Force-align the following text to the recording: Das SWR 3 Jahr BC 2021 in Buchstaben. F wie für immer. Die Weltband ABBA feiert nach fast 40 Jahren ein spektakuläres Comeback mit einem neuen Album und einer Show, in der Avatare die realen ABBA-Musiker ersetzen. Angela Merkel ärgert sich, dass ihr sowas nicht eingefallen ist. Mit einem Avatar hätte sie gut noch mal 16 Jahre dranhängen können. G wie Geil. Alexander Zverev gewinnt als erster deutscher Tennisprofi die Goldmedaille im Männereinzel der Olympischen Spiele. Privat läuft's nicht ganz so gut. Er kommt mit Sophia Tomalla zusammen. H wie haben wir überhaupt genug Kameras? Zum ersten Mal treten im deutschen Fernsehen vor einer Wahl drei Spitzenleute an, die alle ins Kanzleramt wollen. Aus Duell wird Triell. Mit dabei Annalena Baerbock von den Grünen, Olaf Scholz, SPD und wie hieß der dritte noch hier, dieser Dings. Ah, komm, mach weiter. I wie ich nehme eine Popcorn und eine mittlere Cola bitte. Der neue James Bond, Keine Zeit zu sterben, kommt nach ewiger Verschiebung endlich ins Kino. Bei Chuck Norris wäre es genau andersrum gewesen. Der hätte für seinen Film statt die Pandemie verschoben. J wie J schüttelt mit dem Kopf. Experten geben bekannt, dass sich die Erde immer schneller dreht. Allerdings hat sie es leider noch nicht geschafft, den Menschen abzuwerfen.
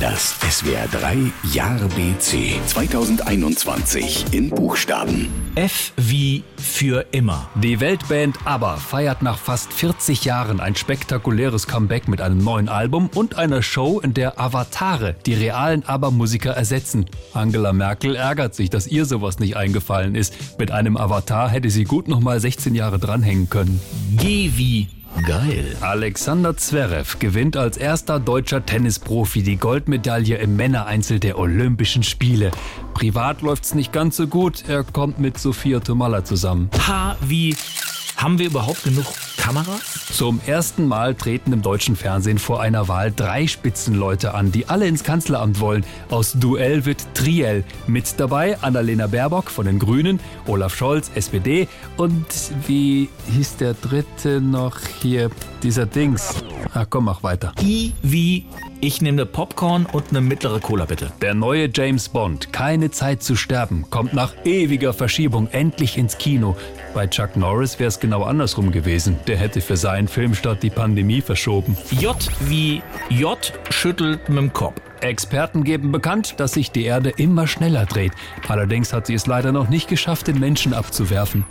Das 0.00 0.34
SWR 0.50 0.88
3 0.88 1.30
Jahr 1.52 1.78
BC 1.78 2.58
2021 2.64 4.32
in 4.32 4.48
Buchstaben. 4.48 5.28
F 5.56 5.92
wie 5.98 6.42
für 6.56 7.04
immer. 7.12 7.50
Die 7.56 7.80
Weltband 7.80 8.38
ABBA 8.46 8.78
feiert 8.78 9.20
nach 9.20 9.36
fast 9.36 9.70
40 9.74 10.24
Jahren 10.24 10.58
ein 10.58 10.74
spektakuläres 10.74 11.66
Comeback 11.66 12.08
mit 12.08 12.22
einem 12.22 12.42
neuen 12.42 12.70
Album 12.70 13.10
und 13.14 13.36
einer 13.36 13.60
Show, 13.60 14.00
in 14.00 14.14
der 14.14 14.40
Avatare 14.40 15.16
die 15.26 15.34
realen 15.34 15.84
ABBA-Musiker 15.84 16.52
ersetzen. 16.52 17.04
Angela 17.34 17.74
Merkel 17.74 18.16
ärgert 18.16 18.54
sich, 18.54 18.70
dass 18.70 18.86
ihr 18.86 19.04
sowas 19.04 19.38
nicht 19.38 19.58
eingefallen 19.58 20.14
ist. 20.14 20.58
Mit 20.58 20.70
einem 20.70 20.96
Avatar 20.96 21.50
hätte 21.50 21.68
sie 21.68 21.84
gut 21.84 22.08
noch 22.08 22.20
mal 22.20 22.40
16 22.40 22.74
Jahre 22.74 22.98
dranhängen 22.98 23.50
können. 23.50 23.78
G 24.16 24.52
wie 24.56 24.88
Geil. 25.26 25.76
Alexander 25.80 26.56
Zverev 26.56 27.18
gewinnt 27.18 27.56
als 27.56 27.76
erster 27.76 28.20
deutscher 28.20 28.64
Tennisprofi 28.64 29.42
die 29.42 29.56
Goldmedaille 29.56 30.36
im 30.38 30.56
Männereinzel 30.56 31.20
der 31.20 31.38
Olympischen 31.38 32.02
Spiele. 32.02 32.50
Privat 32.94 33.42
läuft's 33.42 33.74
nicht 33.74 33.92
ganz 33.92 34.16
so 34.16 34.26
gut. 34.26 34.64
Er 34.68 34.84
kommt 34.84 35.18
mit 35.18 35.38
Sophia 35.38 35.80
Tomalla 35.80 36.24
zusammen. 36.24 36.70
H 36.86 37.16
wie 37.20 37.56
haben 38.16 38.38
wir 38.38 38.46
überhaupt 38.46 38.84
genug 38.84 39.06
Kameras? 39.40 40.06
Zum 40.12 40.38
ersten 40.46 40.86
Mal 40.86 41.14
treten 41.14 41.54
im 41.54 41.62
deutschen 41.62 41.96
Fernsehen 41.96 42.38
vor 42.38 42.60
einer 42.60 42.88
Wahl 42.88 43.10
drei 43.10 43.46
Spitzenleute 43.46 44.34
an, 44.34 44.52
die 44.52 44.68
alle 44.68 44.86
ins 44.86 45.02
Kanzleramt 45.02 45.60
wollen. 45.60 45.84
Aus 46.10 46.34
Duell 46.34 46.84
wird 46.84 47.14
Triell. 47.14 47.64
Mit 47.86 48.20
dabei 48.20 48.58
Annalena 48.60 49.06
Baerbock 49.06 49.50
von 49.50 49.64
den 49.64 49.78
Grünen, 49.78 50.20
Olaf 50.46 50.76
Scholz, 50.76 51.10
SPD 51.14 51.68
und 51.96 52.26
wie 52.66 53.08
hieß 53.34 53.56
der 53.56 53.72
dritte 53.74 54.42
noch 54.42 54.78
hier, 55.00 55.30
dieser 55.62 55.86
Dings. 55.86 56.34
Ah, 56.74 56.84
komm, 56.88 57.04
mach 57.04 57.22
weiter. 57.22 57.52
I 57.62 57.92
wie 58.02 58.46
ich 58.82 59.02
nehme 59.02 59.16
eine 59.22 59.26
Popcorn 59.26 59.84
und 59.84 60.08
eine 60.08 60.22
mittlere 60.22 60.58
Cola 60.58 60.86
bitte. 60.86 61.12
Der 61.20 61.34
neue 61.34 61.68
James 61.72 62.08
Bond, 62.08 62.50
Keine 62.52 62.90
Zeit 62.90 63.22
zu 63.22 63.36
sterben, 63.36 63.84
kommt 63.90 64.14
nach 64.14 64.32
ewiger 64.44 64.94
Verschiebung 64.94 65.48
endlich 65.48 65.98
ins 65.98 66.16
Kino. 66.16 66.56
Bei 66.94 67.06
Chuck 67.06 67.36
Norris 67.36 67.78
wäre 67.78 67.88
es 67.88 68.00
genau 68.00 68.22
andersrum 68.22 68.72
gewesen. 68.72 69.18
Der 69.26 69.36
hätte 69.36 69.60
für 69.60 69.76
seinen 69.76 70.08
Film 70.08 70.34
statt 70.34 70.62
die 70.62 70.70
Pandemie 70.70 71.20
verschoben. 71.20 71.76
J 71.90 72.16
wie 72.40 72.80
J 73.10 73.38
schüttelt 73.68 74.28
mit 74.30 74.38
dem 74.38 74.52
Kopf. 74.52 74.80
Experten 75.00 75.64
geben 75.64 75.92
bekannt, 75.92 76.34
dass 76.38 76.52
sich 76.52 76.70
die 76.72 76.84
Erde 76.84 77.10
immer 77.10 77.46
schneller 77.46 77.86
dreht. 77.86 78.12
Allerdings 78.48 78.92
hat 78.92 79.06
sie 79.06 79.14
es 79.14 79.26
leider 79.26 79.52
noch 79.52 79.68
nicht 79.68 79.88
geschafft, 79.88 80.26
den 80.26 80.38
Menschen 80.38 80.72
abzuwerfen. 80.74 81.44